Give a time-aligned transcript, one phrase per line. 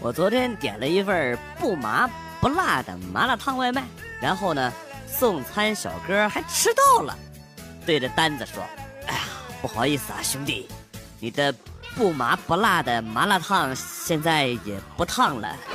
[0.00, 2.08] 我昨天点了一份不麻
[2.40, 3.82] 不辣的麻辣烫外卖，
[4.20, 4.72] 然后呢，
[5.08, 7.18] 送餐小哥还迟到了，
[7.84, 8.62] 对着单子说
[9.08, 9.20] ：“哎呀，
[9.60, 10.68] 不好意思啊，兄弟，
[11.18, 11.52] 你的
[11.96, 15.48] 不麻不辣的麻辣烫现在也不烫了。”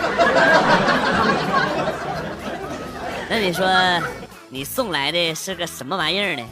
[3.29, 3.67] 那你说，
[4.47, 6.45] 你送来的是个什么玩意儿呢？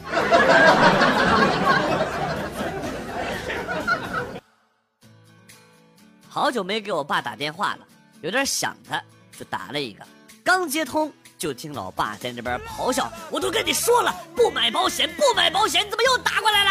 [6.34, 7.80] 好久没给我爸打电话了，
[8.22, 8.96] 有点想他，
[9.38, 10.02] 就打了一个。
[10.42, 16.70] 刚接通，就听老爸在那边咆哮：“我都跟你说了，不买保险，不买保险，怎么又打过来了？”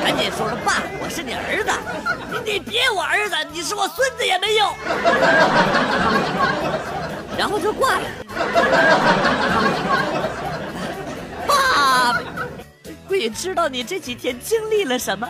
[0.02, 1.70] 赶紧说说爸，我是你儿子，
[2.32, 4.74] 你你别我儿子，你是我孙子也没用。
[7.36, 8.08] 然后就挂了。
[11.46, 12.18] 爸，
[13.06, 15.28] 鬼知道你这几天经历了什么。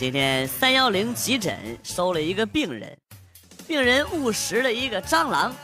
[0.00, 2.96] 今天三幺零急诊收了一个病人，
[3.66, 5.54] 病人误食了一个蟑螂，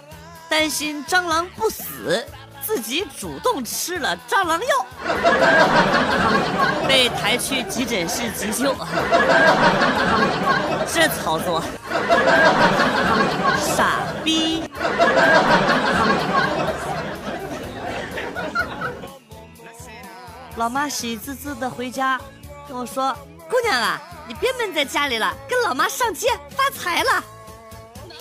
[0.46, 2.22] 担心蟑螂不死，
[2.60, 4.86] 自己主动吃了蟑螂药，
[6.86, 8.74] 被抬去急诊室急救。
[10.92, 11.62] 这操作，
[13.58, 14.64] 傻逼！
[20.56, 22.20] 老妈喜滋滋的回家
[22.68, 23.16] 跟我说。
[23.48, 27.12] 姑娘啊，你别闷在家里了，跟老妈上街发财了。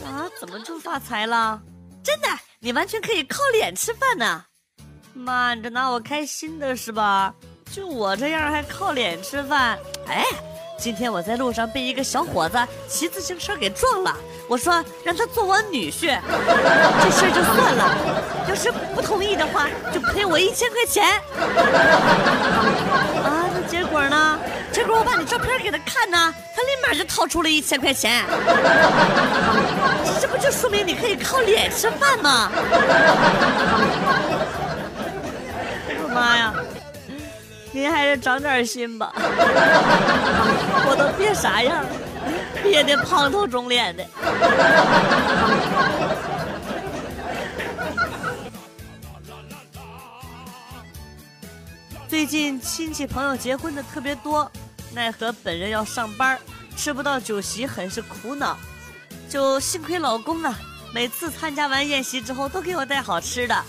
[0.05, 1.59] 啊，怎么就发财了？
[2.03, 2.27] 真的，
[2.59, 4.45] 你完全可以靠脸吃饭呢。
[5.13, 7.33] 妈，你这拿我开心的是吧？
[7.71, 9.79] 就我这样还靠脸吃饭？
[10.07, 10.23] 哎，
[10.77, 12.57] 今天我在路上被一个小伙子
[12.87, 14.15] 骑自行车给撞了，
[14.47, 16.19] 我说让他做我女婿，
[17.01, 17.97] 这事儿就算了。
[18.47, 21.19] 要是不同意的话，就赔我一千块钱。
[23.23, 24.39] 啊，那结果呢？
[24.75, 28.25] 结果我把你照片给他看呢，他立马就掏出了一千块钱。
[30.19, 32.51] 这不就说明你可以靠脸吃饭吗？
[36.03, 36.53] 我妈呀，
[37.71, 39.13] 您还是长点心吧。
[39.15, 41.89] 我都憋啥样了，
[42.61, 44.05] 憋得胖头肿脸的。
[52.09, 54.51] 最近亲戚朋友结婚的特别多。
[54.95, 56.39] 奈何本人要上班，
[56.77, 58.57] 吃不到酒席，很是苦恼。
[59.29, 60.57] 就幸亏老公啊，
[60.93, 63.63] 每次参加完宴席之后都给我带好吃的。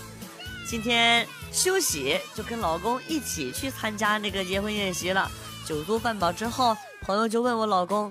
[0.65, 5.29] 今天休息，就跟老公一起去参加那个结婚宴席了。
[5.65, 8.09] 酒足饭饱之后，朋友就问我老公：“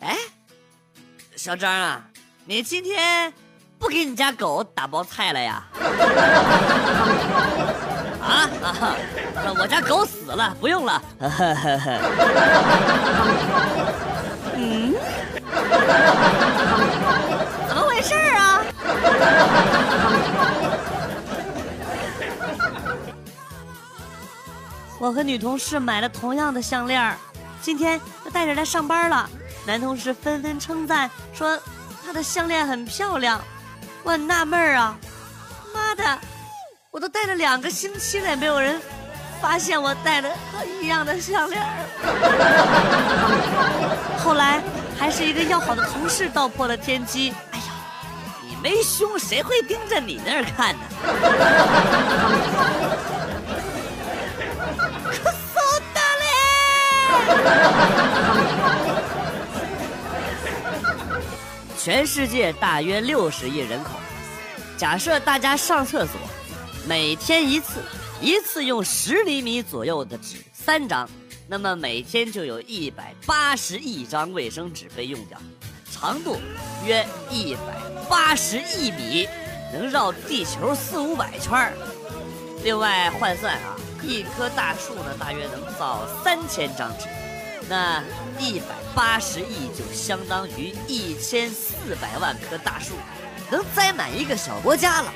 [0.00, 0.16] 哎，
[1.36, 2.02] 小张啊，
[2.46, 3.30] 你今天
[3.78, 5.62] 不给你家狗打包菜了呀？”
[8.24, 8.96] 啊啊！
[9.58, 11.02] 我家狗死了，不用了。
[14.56, 14.94] 嗯？
[17.68, 18.62] 怎么回事啊？
[24.98, 27.14] 我和女同事买了同样的项链，
[27.60, 29.28] 今天就带着来上班了。
[29.66, 31.58] 男同事纷纷称赞说
[32.04, 33.38] 她的项链很漂亮。
[34.02, 34.96] 我很纳闷啊，
[35.74, 36.18] 妈的！
[36.94, 38.80] 我都戴了两个星期了，没有人
[39.42, 41.60] 发现我戴了和一样的项链。
[44.22, 44.62] 后来
[44.96, 47.34] 还是一个要好的同事道破了天机。
[47.50, 47.64] 哎呀，
[48.42, 50.82] 你没胸，谁会盯着你那儿看呢？
[55.10, 55.60] 可骚
[55.92, 56.24] 大嘞！
[61.76, 63.90] 全世界大约六十亿人口，
[64.76, 66.12] 假设大家上厕所。
[66.86, 67.82] 每天一次，
[68.20, 71.08] 一次用十厘米左右的纸三张，
[71.48, 75.38] 那么每天就有一百八十亿张卫生纸被用掉，
[75.90, 76.36] 长度
[76.84, 77.74] 约一百
[78.08, 79.26] 八十亿米，
[79.72, 81.72] 能绕地球四五百圈
[82.62, 87.06] 另外换算啊，一棵大树呢大约能造三千张纸，
[87.66, 88.04] 那
[88.38, 92.92] 一百八十亿就相当于一千四百万棵大树，
[93.50, 95.10] 能栽满一个小国家了。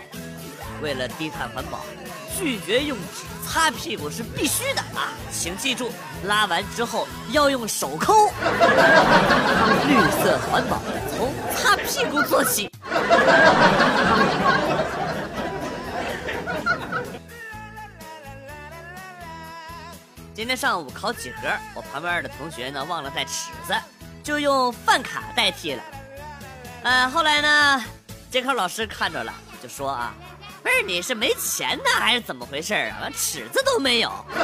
[0.81, 1.81] 为了低碳环保，
[2.39, 5.13] 拒绝用纸擦屁股是必须的啊！
[5.33, 5.91] 请记住，
[6.25, 8.29] 拉完之后要用手抠。
[9.87, 10.81] 绿色环保，
[11.11, 12.71] 从擦屁股做起。
[20.35, 23.75] 今天上午考几何，我旁边的同学呢忘了带尺子，
[24.23, 25.83] 就用饭卡代替了。
[26.85, 27.85] 呃，后来呢，
[28.31, 30.15] 监考老师看着了，就说啊。
[30.69, 33.09] 不是你是没钱呢，还是怎么回事啊？
[33.17, 34.13] 尺子都没有。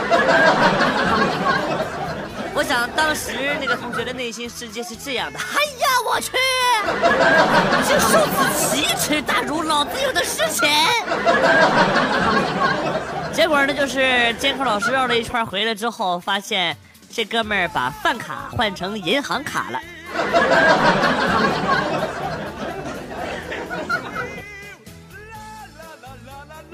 [2.54, 5.44] 我想当时那个同学的内心世界是这样的：哎
[5.80, 6.32] 呀，我去，
[7.86, 10.72] 这受此奇耻大辱，老子有的是钱。
[13.30, 16.74] 结果呢，就是监考老师绕了一圈回来之后，发现
[17.12, 19.78] 这哥们儿把饭卡换成银行卡了。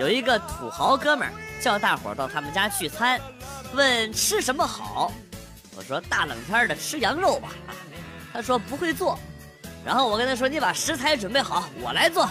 [0.00, 3.20] 有一个土豪哥们儿叫大伙儿到他们家聚餐，
[3.75, 5.12] 问吃什么好。
[5.76, 7.50] 我说大冷天的吃羊肉吧。
[8.32, 9.19] 他说不会做。
[9.85, 12.26] 然后我跟他说你把食材准备好，我来做。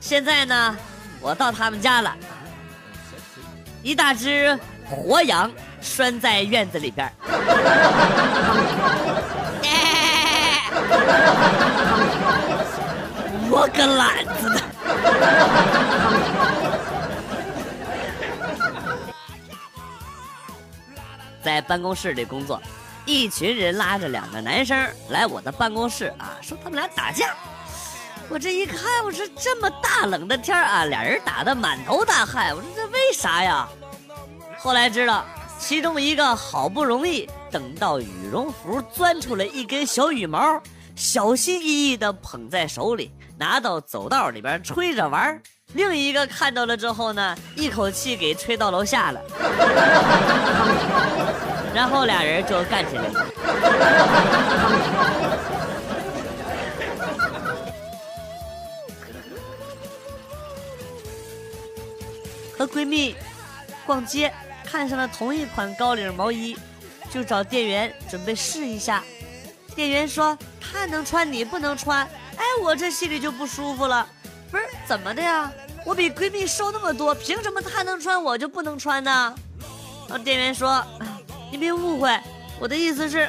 [0.00, 0.76] 现在呢，
[1.20, 2.16] 我到他们家了，
[3.80, 5.48] 一大只活羊
[5.80, 7.12] 拴在院子里边儿。
[13.54, 14.60] 我个懒子的！
[21.42, 22.62] 在办公室里工作，
[23.04, 27.34] 一群人拉着两个男生来我的办公室啊，说他们俩打架。
[28.28, 32.54] 我这一看，我说这么大冷的天啊，俩人打的满头大汗。
[32.54, 33.68] 我说这为啥呀？
[34.58, 35.24] 后来知道，
[35.58, 40.62] 其中一个好不容易等到羽绒服钻出来一根小羽毛，
[40.94, 45.42] 小心翼翼地捧在手里，拿到走道里边吹着玩
[45.74, 49.20] 另一个看到了之后呢，一口气给吹到楼下了，
[51.74, 53.26] 然后俩人就干起来了。
[62.58, 63.16] 和闺蜜
[63.86, 64.30] 逛街，
[64.64, 66.54] 看上了同一款高领毛衣，
[67.10, 69.02] 就找店员准备试一下。
[69.74, 72.06] 店员说他能穿，你不能穿。
[72.36, 74.06] 哎，我这心里就不舒服了。
[74.50, 75.50] 不是怎么的呀？
[75.84, 79.34] 我比闺蜜瘦那么多，凭什么她能穿我就不能穿呢？
[80.08, 80.84] 然后店员说
[81.50, 82.18] ：“您别误会，
[82.60, 83.28] 我的意思是，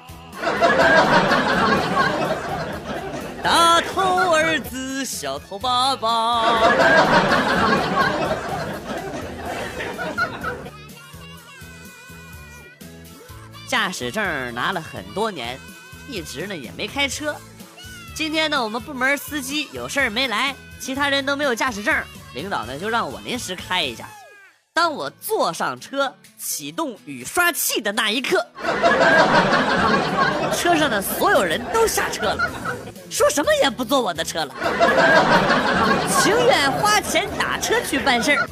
[3.42, 6.60] 大头儿子，小头爸爸。
[13.66, 15.58] 驾驶证拿了很多年，
[16.08, 17.34] 一直呢也没开车。
[18.14, 21.94] 今天呢，我们部门司机有事儿没来，其他人都没有驾驶证，
[22.34, 24.06] 领导呢就让我临时开一下。
[24.72, 28.46] 当我坐上车，启动雨刷器的那一刻，
[30.56, 32.50] 车上的所有人都下车了，
[33.10, 34.54] 说什么也不坐我的车了，
[36.20, 38.46] 情愿花钱打车去办事儿。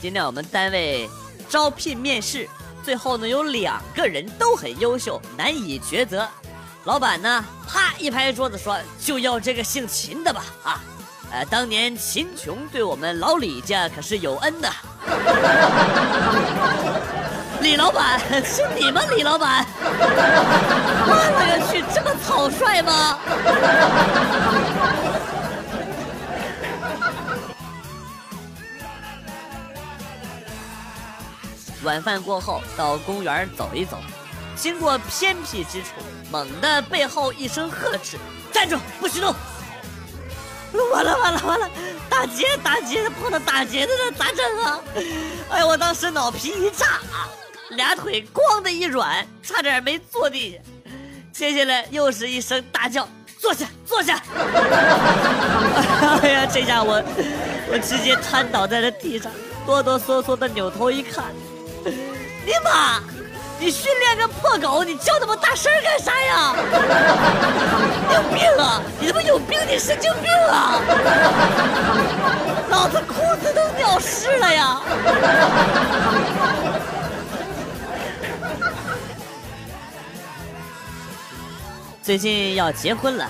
[0.00, 1.10] 今天我们单位
[1.48, 2.48] 招聘面试，
[2.84, 6.24] 最后呢有两个人都很优秀，难以抉择。
[6.84, 10.44] 老板呢，啪一拍桌子说：“就要这个姓秦的吧！
[10.62, 10.80] 啊，
[11.32, 14.70] 呃，当年秦琼对我们老李家可是有恩的。
[17.60, 19.02] ”李老板是你吗？
[19.16, 19.66] 李老板，
[21.10, 23.18] 我勒个去，这么草率吗？
[31.84, 33.98] 晚饭过后，到公园走一走，
[34.56, 35.90] 经过偏僻之处，
[36.30, 38.18] 猛地背后一声呵斥
[38.52, 39.32] ：“站住，不许动！”
[40.92, 41.70] 完了完了完了，
[42.10, 44.80] 打劫打劫，碰到打劫的了，咋整啊？
[45.50, 46.98] 哎呀，我当时脑皮一炸，
[47.70, 50.58] 俩腿咣的一软，差点没坐地下。
[51.32, 53.08] 接下来又是一声大叫
[53.40, 54.20] ：“坐下，坐下！”
[56.20, 57.00] 哎呀，这下我
[57.70, 59.30] 我直接瘫倒在了地上，
[59.64, 61.26] 哆哆嗦嗦的扭头一看。
[61.84, 63.00] 你妈！
[63.60, 66.54] 你训练个破狗，你叫那么大声干啥呀？
[68.14, 68.80] 有病啊！
[69.00, 69.58] 你他妈有病！
[69.68, 70.80] 你神经病啊！
[72.70, 74.80] 老子裤子都尿湿了呀！
[82.00, 83.28] 最近要结婚了，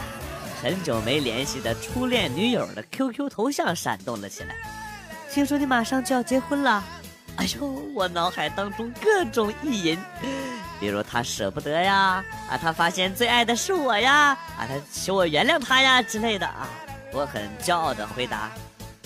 [0.63, 4.55] 很久没联系的初恋女友的 QQ 头像闪动了起来。
[5.33, 6.85] 听说你马上就要结婚了。
[7.39, 9.99] 哎呦，我脑海当中各种意淫，
[10.81, 16.67] 比如他舍不得呀，啊，他发现最爱的是我呀，啊，他求我原谅他呀之类的啊，
[17.13, 18.51] 我很骄傲的回答，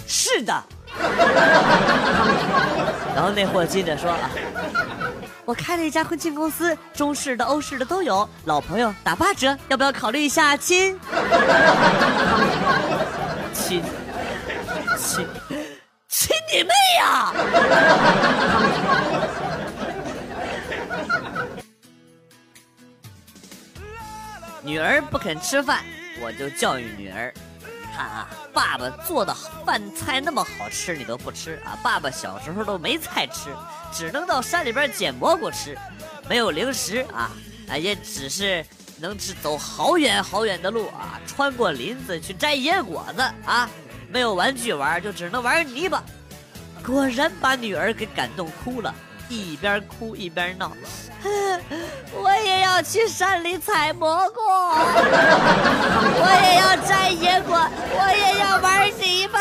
[0.07, 0.65] 是的。
[3.15, 4.31] 然后那货接着说啊，
[5.45, 10.99] 我开了一家婚庆公司，中式的、欧式的都有，老朋友打八折，要不要考虑一下亲？
[13.53, 13.83] 亲，
[14.99, 15.29] 亲。
[16.14, 17.33] 亲你妹呀
[24.62, 25.83] 女儿不肯吃饭
[26.21, 27.66] 我就教育女儿你
[27.97, 33.49] 看啊爸爸做的饭菜那么好吃你都不吃啊爸爸小时候都没菜吃
[33.90, 35.75] 只能到山里边捡蘑菇吃
[36.28, 37.31] 没有零食啊
[37.71, 38.62] 啊也只是
[38.99, 43.71] 能吃走好远好远的路啊穿过林子去摘野果子啊。
[44.12, 46.02] 没有玩具玩，就只能玩泥巴。
[46.85, 48.95] 果然把女儿给感动哭了，
[49.28, 50.73] 一边哭一边闹。
[52.12, 54.40] 我也要去山里采蘑菇，
[56.21, 57.59] 我也要摘野果，
[57.95, 59.40] 我也要玩泥巴。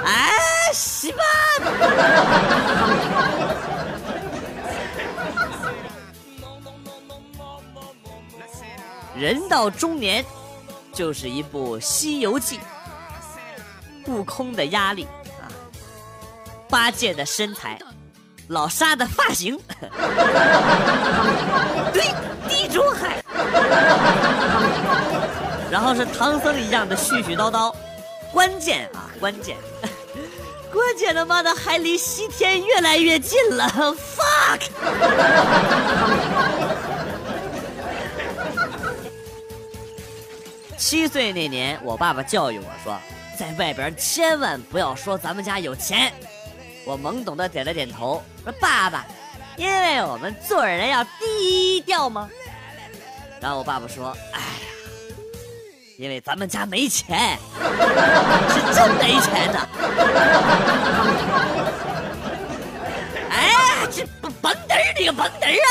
[0.06, 1.22] 哎，西吧！
[9.20, 10.24] 人到中年。
[10.92, 12.58] 就是一部《西游记》，
[14.10, 15.06] 悟空的压力
[15.40, 15.46] 啊，
[16.68, 17.78] 八戒的身材，
[18.48, 19.56] 老沙的发型，
[21.94, 22.12] 对，
[22.48, 23.22] 地中海，
[25.70, 27.72] 然后是唐僧一样的絮絮叨叨，
[28.32, 29.56] 关键啊，关键，
[30.72, 34.60] 关键他妈的还离西天越来越近了，fuck。
[40.80, 42.98] 七岁那年，我爸爸教育我说，
[43.38, 46.10] 在外边千万不要说咱们家有钱。
[46.86, 49.04] 我懵懂的点了点头，说：“爸爸，
[49.56, 52.30] 因为我们做人要低调吗？”
[53.42, 54.46] 然后我爸爸说：“哎呀，
[55.98, 57.38] 因为咱们家没钱，
[58.48, 59.68] 是真没钱的。”
[63.30, 64.06] 哎，这
[64.40, 65.70] 蹦嘚儿你个蹦嘚儿啊！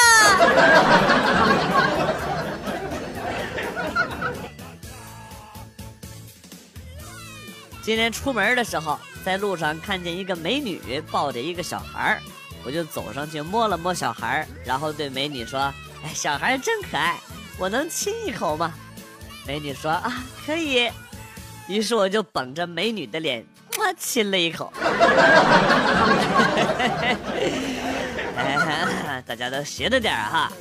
[7.89, 12.22] 今天出门的时候，在路上看见一个美女抱着一个小孩
[12.63, 15.74] 我就走上去摸了摸小孩然后对美女说
[16.05, 17.17] ：“哎，小孩真可爱，
[17.58, 18.72] 我能亲一口吗？”
[19.48, 20.88] 美女说：“啊，可以。”
[21.67, 23.43] 于是我就捧着美女的脸，
[23.79, 24.72] 我亲了一口。
[29.25, 30.51] 大家都学着点哈。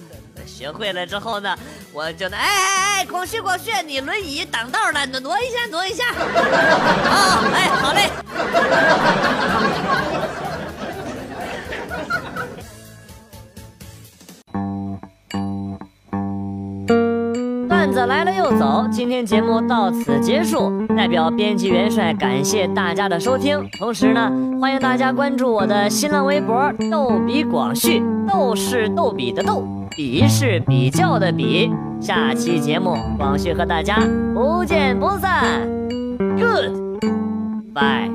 [0.47, 1.55] 学会了之后呢，
[1.93, 6.05] 我就能哎哎哎，广旭广旭，你轮椅挡道了，挪挪一下，挪一下。
[6.11, 8.11] 啊， 哎，好嘞。
[17.69, 20.87] 段子来了又走，今天节目到此结束。
[20.97, 24.31] 代表编辑元帅感谢大家的收听，同时呢，
[24.61, 29.65] 欢迎大家关注我的新浪微博“逗比广旭”，逗是逗比的逗。
[29.97, 33.99] 比是比较的比，下期节目广旭和大家
[34.35, 35.69] 不见不散
[36.37, 38.11] ，Good，bye。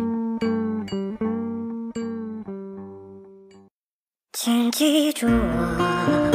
[4.33, 6.31] 请记住我，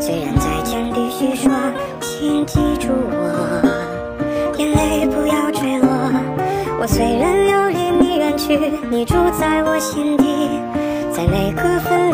[0.00, 1.52] 虽然再见必须说，
[2.00, 3.62] 请记住我，
[4.58, 5.88] 眼泪不要坠落。
[6.80, 10.24] 我虽然要离你远去，你住在我心底，
[11.12, 12.07] 在每个分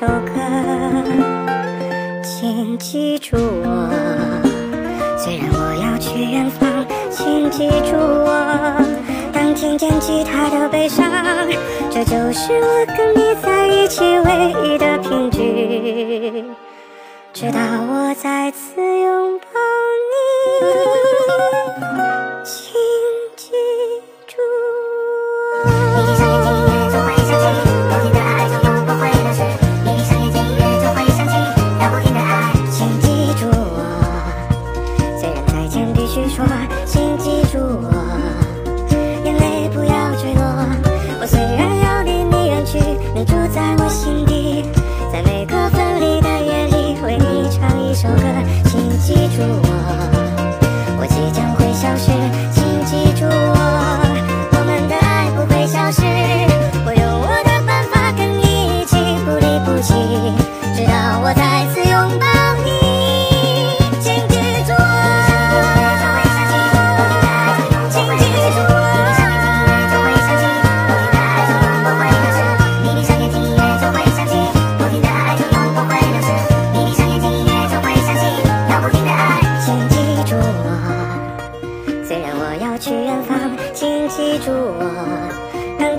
[0.00, 0.32] 首歌，
[2.22, 3.90] 请记住我。
[5.18, 8.82] 虽然我要去远方，请记住我。
[9.30, 11.06] 当听见吉他的悲伤，
[11.90, 16.46] 这就是我跟你在一起唯一的凭据。
[17.34, 19.44] 直到我再次拥抱
[21.92, 22.09] 你。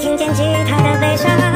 [0.02, 1.51] 听见吉他的悲伤。